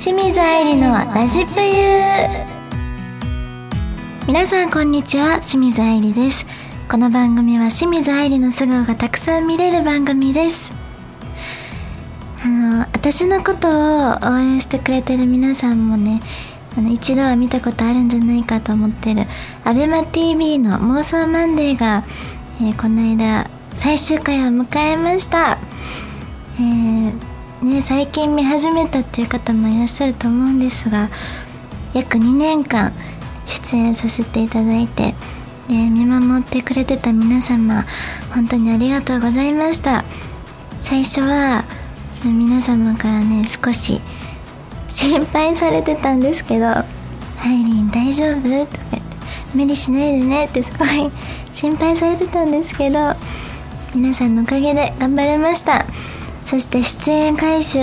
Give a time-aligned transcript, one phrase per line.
[0.00, 1.66] 清水愛理のラジプユ
[4.26, 5.40] 皆さんこんにちは。
[5.40, 6.46] 清水愛理です。
[6.90, 10.72] この番組は清水愛理の素顔がたくさん見れる番組です。
[12.42, 16.22] あの私のことを応援してくれてる皆さんもね
[16.78, 19.26] あの一度は見たことあるんじゃないかと思ってる
[19.66, 22.04] ABEMATV の妄想マンデーが、
[22.62, 25.58] えー、この間最終回を迎えました。
[26.58, 27.29] えー、
[27.64, 31.10] ね最近見始めたっていう方もいらっしゃると思うんですが
[31.92, 32.92] 約2年間
[33.46, 35.14] 出演させていただいて、
[35.68, 37.84] え、見守ってくれてた皆様
[38.32, 40.04] 本当にありがとうございました
[40.80, 41.64] 最初は
[42.24, 44.00] 皆様からね少し
[44.88, 46.66] 心配されてたんですけど
[47.36, 49.02] 「ハイリン大丈夫?」とかって
[49.54, 51.10] 「無理しないでね」ってすごい
[51.52, 53.14] 心配されてたんですけど
[53.94, 55.84] 皆さんのおかげで頑張れました
[56.50, 57.78] そして出演回数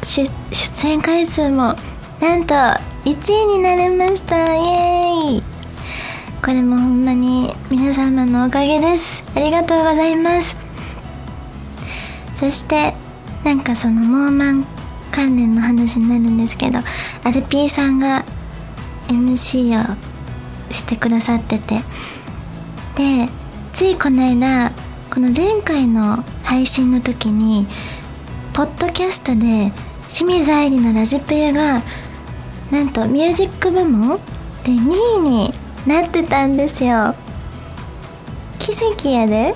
[0.00, 1.74] 出演回数も
[2.20, 4.36] なんと1位になれました。
[4.54, 5.42] イエーイ。
[6.40, 9.24] これもほんまに皆様のおかげです。
[9.34, 10.56] ありがとうございます。
[12.36, 12.94] そして
[13.42, 14.66] なんかそのモーマン
[15.10, 16.78] 関連の話になるんですけど
[17.24, 18.24] アルピーさんが
[19.08, 19.96] MC を
[20.70, 21.80] してくださってて。
[22.94, 23.28] で
[23.72, 24.70] ついこの間
[25.12, 27.66] この前回の配信の時に
[28.56, 29.70] ポッドキャストで
[30.08, 31.82] 清水愛理のラジプユが
[32.70, 34.16] なんとミュージック部門
[34.64, 35.50] で2位に
[35.86, 37.14] なってたんですよ。
[38.58, 39.54] 奇跡やで。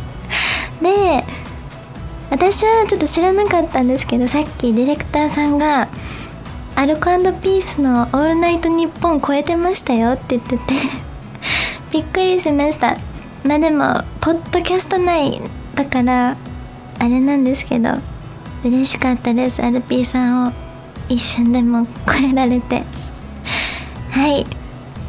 [0.80, 1.22] で
[2.30, 5.88] 私はちょっと知らなかったんですけどさっきディレクターさんが
[6.76, 7.02] 「アルコ
[7.42, 10.74] ピースのオールナイトニッポン超えてましたよ」って言ってて
[11.92, 12.96] びっくりしました。
[13.42, 15.42] まあでもポッドキャスト内
[15.74, 16.38] だから
[16.98, 18.13] あれなんですけど
[18.64, 19.62] 嬉しかったです。
[19.62, 20.52] アルピーさんを
[21.10, 22.82] 一瞬でも超えられて。
[24.10, 24.46] はい。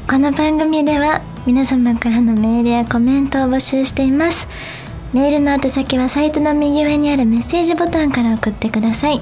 [0.10, 4.48] この番組では皆様からのメールやコメントを募集しています。
[5.14, 9.22] メールの宛先はサイトの右上にあるメッセージボタンから送ってください。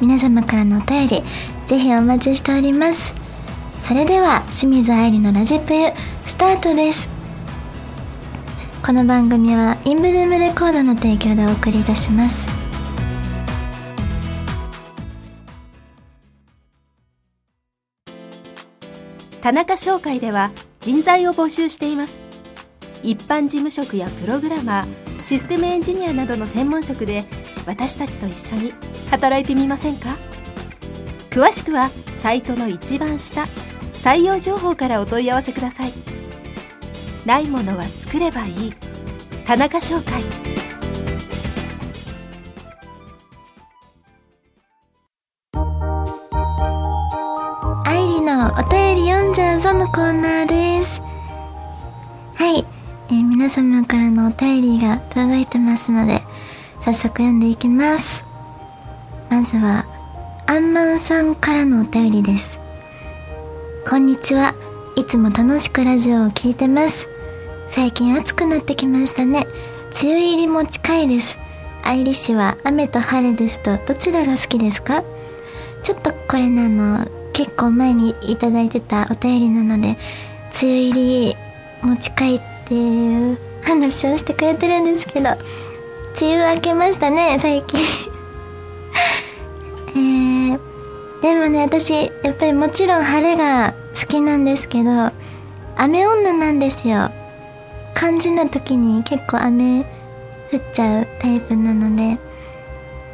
[0.00, 1.22] 皆様からのお便り
[1.66, 3.14] ぜひお待ちしております。
[3.80, 5.88] それでは清水愛理のラジプユ
[6.24, 7.08] スタートです。
[8.84, 12.55] この番組はインブルームレコードの提供でお送りいたします。
[19.46, 22.20] 田中商会では人材を募集しています。
[23.04, 27.22] 一般事務職やプログラマーシステムエンジニアなどの専門職で
[27.64, 28.74] 私たちと一緒に
[29.08, 30.16] 働いてみませんか？
[31.30, 33.42] 詳しくはサイトの一番下
[33.92, 35.92] 採用情報からお問い合わせください。
[37.24, 38.74] ないものは作ればいい。
[39.46, 40.24] 田中商会。
[49.56, 51.00] り読んのコーナーです。
[52.34, 52.66] はい。
[53.08, 56.20] えー、皆様からのお便りが届いてますので
[56.82, 58.22] 早速読んでいきます。
[59.30, 59.86] まずは
[60.46, 62.58] あんまんさんからのお便りです。
[63.88, 64.54] こんにちは。
[64.94, 67.08] いつも楽しくラジオを聴いてます。
[67.66, 69.46] 最近暑くなってきましたね。
[70.02, 71.38] 梅雨入りも近いです。
[71.82, 75.02] 愛理市は雨と晴れですとどちらが好きですか？
[75.82, 79.98] ちょっとこれなの結構前にいただいてたお便りなので梅
[80.62, 81.36] 雨入り
[81.82, 85.28] も近いって話をしてくれてるんですけど
[86.18, 87.78] 梅雨明けましたね最近。
[89.94, 90.58] えー、
[91.20, 95.10] でもね私やっぱりもちろん晴れが好きなんですけど
[95.76, 97.10] 雨女なんですよ。
[97.94, 99.82] 肝心な時に結構雨
[100.50, 102.18] 降っちゃうタイプなので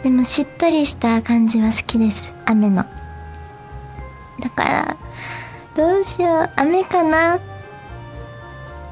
[0.05, 2.85] でもしっとりした感じは好きです雨の。
[4.43, 4.97] だから
[5.75, 7.41] どうしよう雨かな？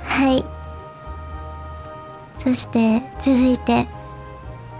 [0.02, 0.44] はい。
[2.38, 3.86] そして続いて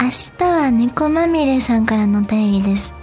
[0.00, 0.08] 明
[0.38, 2.94] 日は猫まみれさんからのお便りです。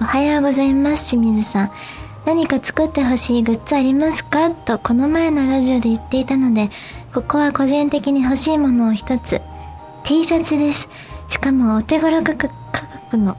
[0.00, 1.72] おはようございます清水さん。
[2.26, 4.50] 何か作ってほしいグッズありますか？
[4.50, 6.70] とこの前のラジオで言っていたので
[7.14, 9.40] ここは個人的に欲しいものを一つ。
[10.04, 10.88] T シャツです。
[11.28, 13.36] しかもお手頃価格価格の。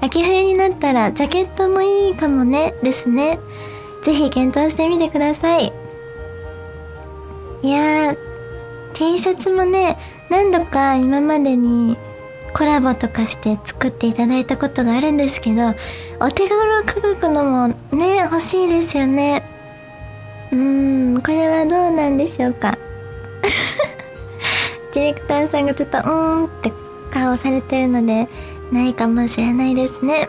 [0.00, 3.38] 秋冬になったらジャケットもいいかもねですね。
[4.02, 5.72] ぜひ検討してみてください。
[7.62, 8.16] いやー
[8.94, 9.96] T シャツもね
[10.30, 11.96] 何度か今までに
[12.54, 15.74] コラボとかして作っていただいたことがあるんですけど
[16.20, 19.42] お手頃価格のもね欲しいですよね。
[20.52, 22.78] うーんこれはどうなんでしょうか。
[24.94, 26.72] ディレクターさんがちょっとうーんって
[27.12, 28.28] 顔されてるので
[28.72, 30.28] ないかもしれないですね。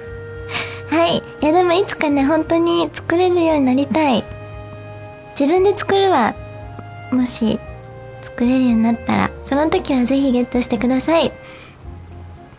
[0.90, 1.18] はい。
[1.18, 4.24] いやでもいつかね本当に作れるようになりたい。
[5.38, 6.34] 自分で作るわ。
[7.12, 7.58] もし
[8.22, 9.30] 作れるようになったら。
[9.44, 11.32] その時はぜひゲットしてください。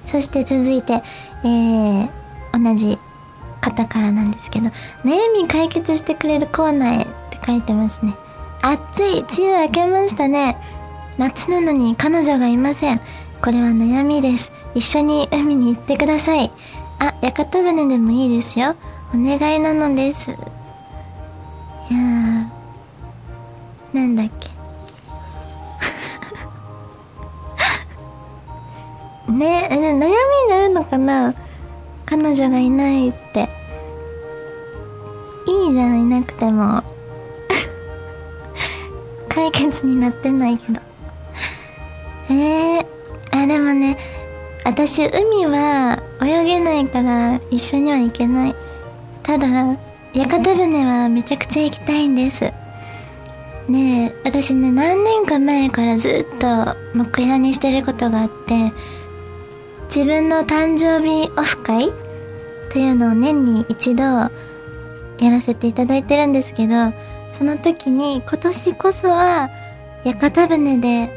[0.05, 1.03] そして続いて
[1.43, 2.09] えー、
[2.53, 2.97] 同じ
[3.61, 4.69] 方からなんですけど。
[5.03, 8.13] 悩み解決してくれるコーナーへって書いてますね。
[8.61, 9.19] 暑い。
[9.19, 10.57] 梅雨明けましたね。
[11.17, 13.01] 夏なのに彼女がいません。
[13.41, 14.51] これは悩みです。
[14.77, 16.51] 一緒に海に行ってください。
[16.99, 18.75] あ屋形船でもいいですよ。
[19.11, 20.29] お願いなのです。
[20.29, 22.47] いやー。
[23.91, 24.49] なんだっけ。
[29.33, 30.09] ね悩みに
[30.47, 31.33] なるのかな。
[32.05, 33.49] 彼女がいないって。
[35.47, 36.83] いいじゃんいなくても。
[39.27, 40.79] 解決になってないけど。
[42.29, 42.66] えー、
[44.67, 48.55] 私海は泳げないから一緒には行けない。
[49.23, 49.47] ただ
[50.13, 52.51] 屋形船はめちゃくちゃ行きたいんです。
[53.69, 58.73] ねえ私ね何年か前からずっと目標にしてることがあって
[59.85, 61.89] 自分の誕生日オフ会
[62.69, 64.29] というのを年に一度や
[65.21, 66.93] らせていただいてるんですけど
[67.29, 69.49] その時に今年こそは
[70.03, 71.16] 屋形船で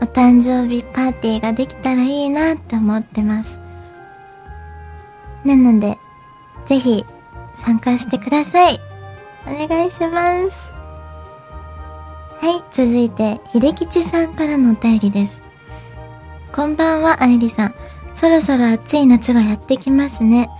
[0.00, 3.58] お誕生日パーティーができたらいいなって思ってます。
[5.44, 5.96] なので
[6.66, 7.04] ぜひ
[7.54, 8.80] 参加してください。
[9.46, 10.72] お願いします。
[12.40, 15.40] はい続いて秀吉さんからのお便りです。
[16.52, 17.74] こんばんは愛理さん。
[18.14, 20.50] そろそろ暑い夏がやってきますね。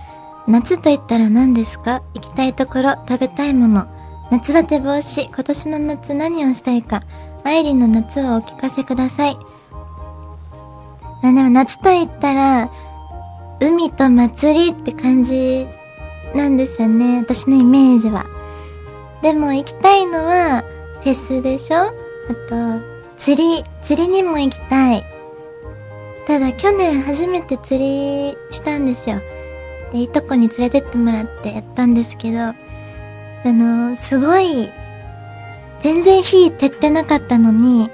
[0.47, 2.01] 夏と言ったら何ですか？
[2.13, 3.87] 行きたいところ食べたいもの。
[4.31, 5.25] 夏バテ防止。
[5.25, 7.03] 今年の夏何をしたいか？
[7.43, 9.37] 愛理の夏をお聞かせください。
[11.23, 12.69] まあでも夏と言ったら、
[13.59, 15.67] 海と祭りって感じ
[16.35, 17.19] なんですよね。
[17.19, 18.25] 私のイメージは。
[19.21, 20.63] でも行きたいのは
[21.01, 21.77] フェスでしょ？
[21.77, 21.91] あ
[22.47, 22.81] と、
[23.17, 25.03] 釣り、釣りにも行きたい。
[26.27, 29.21] ただ去年初めて釣りしたんですよ。
[29.91, 32.55] で、いとこに連れてってもらってやったんですけど、あ
[33.45, 34.69] の、すごい
[35.79, 37.89] 全然火照ってなかったのに、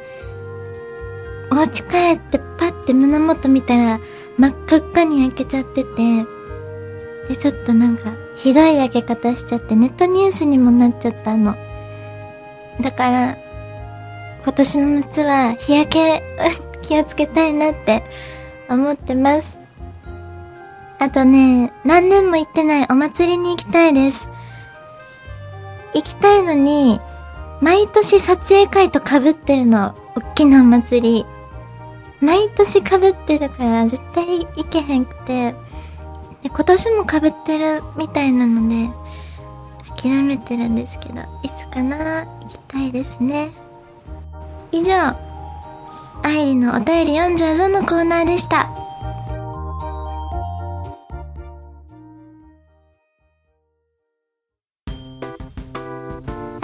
[1.52, 4.00] お家帰ってパッて胸元見たら
[4.38, 6.26] 真っ赤っかに焼けちゃってて、
[7.28, 11.56] で、ちょっとなんか、ひどい焼け方しちゃってネットニュースにもなっちゃったの。
[12.82, 13.38] だから、
[14.44, 16.24] 今年の夏は日焼け
[16.82, 18.04] 気をつけたいなって
[18.70, 19.58] 思ってます。
[21.00, 24.28] あとね、何年も行ってないお祭りに行きたいです。
[25.94, 27.00] 行きたいのに、
[27.64, 29.96] 毎年撮影会と被ってるの。
[30.18, 31.26] おっきなお祭り。
[32.20, 35.54] 毎年被ってるから絶対行けへんくて。
[36.44, 38.90] で、今年も被ってるみたいなので、
[39.96, 43.52] 諦めてるんですけど、いつかな行きたいですね。
[44.74, 45.16] 以上、
[46.22, 48.72] 愛理のお便り読んじゃうぞのコーナーでした。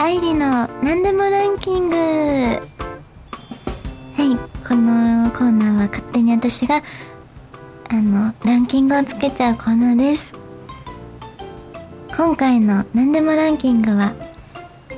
[0.09, 1.95] 愛理の何でもランキング。
[1.95, 2.59] はい
[4.67, 6.81] このコーナーは勝手に私が
[7.89, 10.33] あのランキングをつけちゃうコーナーです。
[12.17, 14.13] 今回の何でもランキングは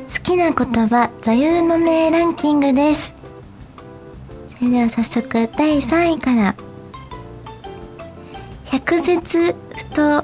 [0.07, 3.13] 好きな言葉座右の銘ランキングです。
[4.47, 6.55] それでは早速第3位から。
[8.63, 10.23] 百舌ふと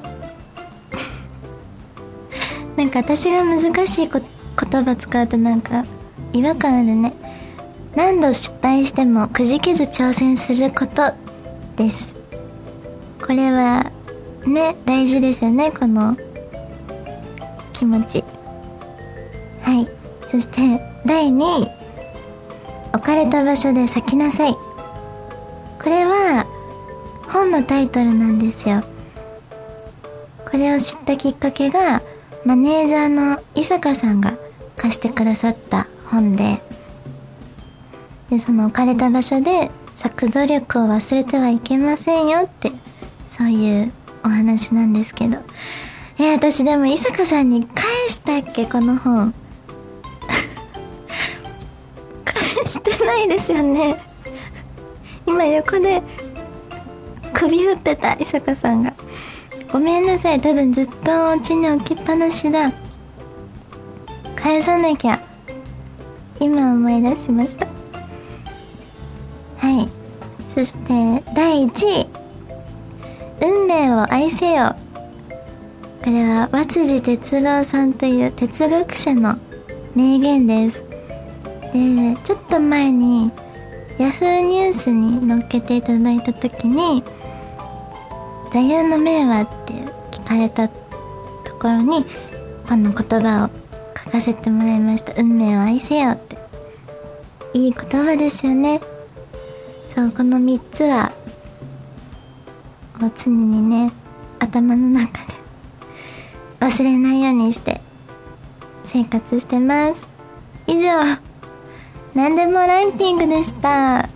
[2.74, 4.37] なんか私が難しいこと
[4.70, 5.84] 言葉使うとなんか
[6.32, 7.12] 違和感あるね。
[7.94, 11.12] 何度失敗してもくじけず挑戦すること
[11.76, 12.14] です。
[13.20, 13.90] これは
[14.46, 16.16] ね大事ですよねこの
[17.72, 18.24] 気持ち。
[19.62, 19.88] はい。
[20.28, 21.78] そして第2位置
[23.08, 24.52] かれた場所で咲きなさい。
[24.52, 24.60] こ
[25.86, 26.44] れは
[27.26, 28.82] 本のタイトルなんですよ。
[30.50, 32.02] これを知ったきっかけが
[32.44, 34.34] マネージャーの伊坂さんが
[34.78, 36.62] 貸してくださった本で
[38.30, 42.72] でその置かれた場所で咲く努力を忘れてはいけませんよって
[43.26, 43.92] そういう
[44.24, 45.38] お話なんですけど。
[46.20, 49.32] え私でも伊坂さんに返したっけこの本。
[52.24, 53.96] 返してないですよね。
[55.24, 56.02] 今横で
[57.32, 58.92] 首振ってた伊坂さんが。
[59.72, 60.40] ごめんなさい。
[60.40, 62.72] 多分ずっとお家に置きっぱなしだ。
[64.38, 65.20] 返さなきゃ。
[66.40, 67.66] 今思い出しました。
[69.56, 69.88] はい。
[70.54, 72.06] そして第1位。
[73.40, 74.76] 運命を愛せよ。
[76.04, 79.36] これは和辻哲郎さんという哲学者の
[79.94, 80.84] 名言です。
[81.72, 83.30] でちょっと前に
[83.98, 87.02] Yahoo ニュースに載っけていただいた時に
[88.52, 89.74] 「座右の銘は?」って
[90.12, 90.74] 聞かれたと
[91.60, 92.06] ころに
[92.68, 93.67] この言葉を
[94.08, 96.38] 書かせてもらいました「運命を愛せよ」って。
[97.54, 98.80] いい言葉ですよね。
[99.94, 101.12] そうこの3つは
[103.00, 103.92] もう常にね
[104.38, 105.34] 頭の中で
[106.60, 107.80] 忘れないようにして
[108.84, 110.08] 生活してます。
[110.66, 111.18] 以上。
[112.14, 114.08] 何でもランキングでした。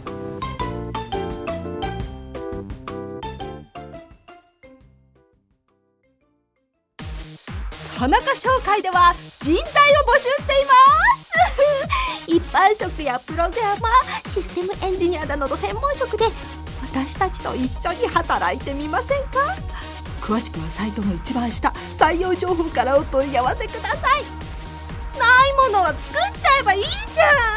[8.03, 10.73] 田中商会では人材を募集していま
[11.23, 11.31] す。
[12.27, 16.25] 一般職やプログラマーシステムエンジニアなどの専門職で
[16.93, 19.39] 私たちと一緒に働いてみませんか？
[20.21, 24.25] 詳しくはサイトの一番下採用情報からお問い合わせください。
[25.17, 27.52] ないものは作っちゃえばいいじゃん。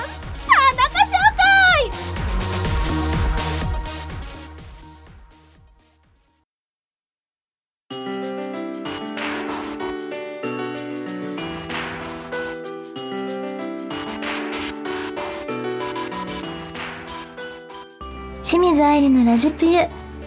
[18.56, 19.82] 清水愛理のラジプユ。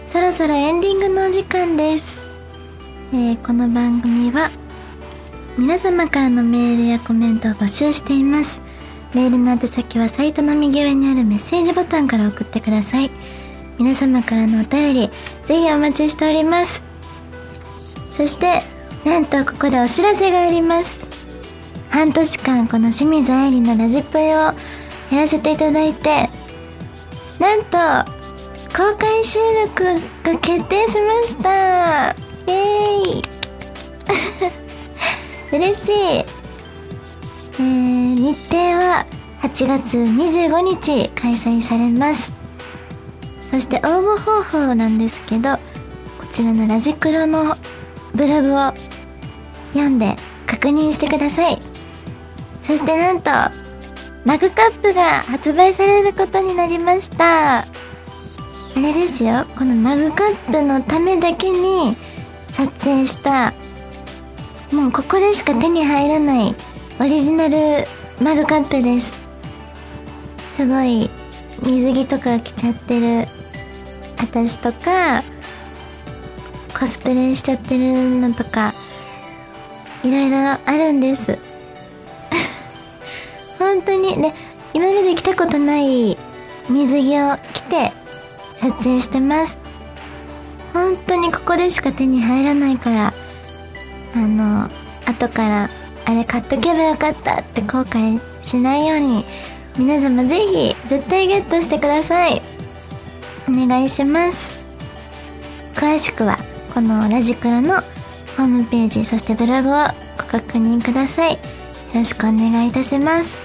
[0.05, 2.29] そろそろエンディングのお時間です、
[3.11, 4.51] えーこの番組は
[5.57, 8.61] 皆様からのメールやコメントを募集しています。
[9.15, 13.09] メールの宛先はサイトの右上にあるメッセージボタンから送ってください。
[13.79, 15.09] 皆様からのお便り
[15.45, 16.83] ぜひお待ちしております。
[18.11, 18.61] そして
[19.05, 20.99] なんとここでお知らせがあります。
[21.89, 24.53] 半年間この清水愛理のラジプユをや
[25.13, 26.29] らせていただいて
[27.39, 27.63] なん
[28.05, 28.18] と
[28.75, 29.83] 公開収録
[30.23, 32.11] が決定しました。
[32.11, 32.15] イ
[32.47, 33.23] エーイ。
[35.57, 39.05] 嬉しい、えー、日程は
[39.41, 42.31] 8月25日開催されます。
[43.51, 45.59] そして応募方法なんですけどこ
[46.29, 47.57] ちらのラジクロの
[48.13, 48.73] ブログを
[49.73, 51.59] 読んで確認してください。
[52.61, 53.31] そしてなんと
[54.25, 57.65] マグカップが発売されることになりました。
[58.79, 61.97] あれですよこのマグカップのためだけに
[62.47, 63.51] 撮影した
[64.71, 66.55] もうここでしか手に入らない
[66.97, 67.57] オリジナル
[68.21, 69.13] マグカップです
[70.51, 71.09] すごい
[71.61, 73.27] 水着とか着ちゃってる
[74.17, 75.23] 私とか
[76.79, 78.71] コスプレしちゃってるのとか
[80.05, 81.37] いろいろあるんです
[83.57, 84.33] 本当にね
[84.73, 86.17] 今まで着たことない
[86.69, 87.88] 水着を着て
[88.61, 89.57] 撮影してます。
[90.73, 93.13] 本当にここでしか手に入らないから
[94.15, 94.69] あの
[95.05, 95.69] 後から
[96.05, 99.25] あれ買っとけばよかったって後悔しないように
[99.77, 102.41] 皆様ぜひ絶対ゲットしてください。
[103.47, 104.51] お願いします。
[105.75, 106.37] 詳しくは
[106.73, 107.75] このラジクロの
[108.37, 109.73] ホームページそしてブログを
[110.17, 111.33] ご確認ください。
[111.33, 111.39] よ
[111.95, 113.39] ろしくお願いいたします。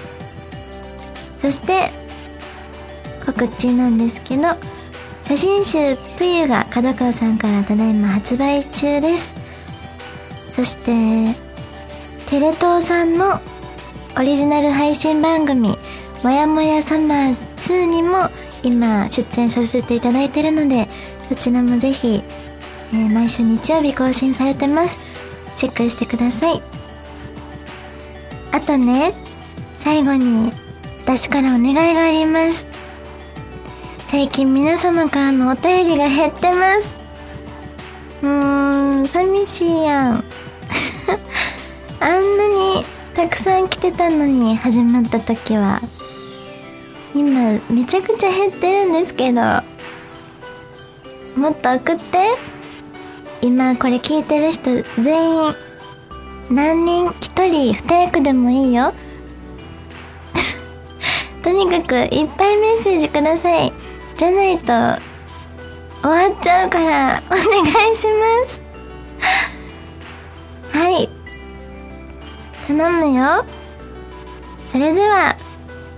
[1.37, 1.91] そして
[3.25, 4.43] 告知なんですけど
[5.27, 9.33] 写真集「ぷゆ」が角川さんからただいま発売中です。
[10.51, 11.35] そして
[12.27, 13.41] テレ東さんの
[14.17, 15.77] オリジナル配信番組
[16.23, 18.29] 「もやもやサマー2」にも
[18.61, 20.87] 今出演させていただいてるので
[21.27, 22.23] そちらもぜひ、
[22.93, 24.97] えー毎週日曜日更新されてます。
[25.55, 26.61] チェックしてください。
[28.51, 29.11] あとね
[29.75, 30.51] 最後に
[31.03, 32.74] 私からお願いがあります。
[34.07, 36.95] 最近皆様からのお便りが減ってます。
[38.21, 40.23] うーん寂しいやん。
[41.99, 42.85] あんなに
[43.15, 45.79] たくさん来てたのに始まった時は
[47.15, 49.41] 今めちゃくちゃ減ってるんですけど
[51.35, 52.55] もっと送って。
[53.41, 55.55] 今これ聞いてる人全員
[56.49, 57.13] 何人？
[57.21, 57.73] 一人？
[57.73, 58.93] 二役でもいいよ。
[61.43, 63.73] とにかくいっぱいメッセージください。
[64.17, 68.61] じゃないと終わっちゃうからお願いします。
[70.77, 71.09] はい。
[72.67, 73.45] 頼むよ。
[74.65, 75.35] それでは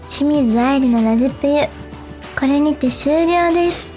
[0.09, 1.62] 清水愛理のラジプユ
[2.39, 3.88] これにて終了です。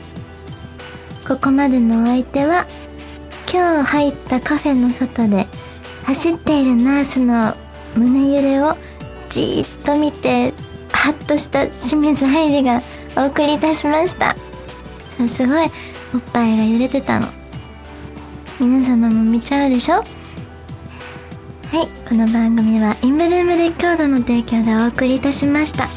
[1.26, 2.66] ここまでのお相手は
[3.52, 5.46] 今日入ったカフェの外で
[6.04, 7.54] 走っているナースの
[7.94, 8.76] 胸揺れを
[9.28, 10.52] じーっと見て
[10.92, 12.82] ハッとした清水愛理が
[13.16, 14.26] お送りいたしました。
[14.26, 14.36] さ
[15.24, 15.70] あすごい。
[16.14, 17.28] おっぱいが揺れてたの。
[18.58, 19.96] 皆様も見ちゃうでしょ？
[19.96, 20.04] はい。
[22.08, 25.88] この番組はインブルームレッコードの提供でお送りいたしました。